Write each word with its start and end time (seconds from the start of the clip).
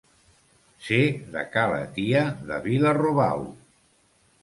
Ser 0.85 1.01
de 1.35 1.45
ca 1.57 1.67
la 1.73 1.83
tia 1.99 2.25
de 2.51 2.61
Vila-robau. 2.67 3.49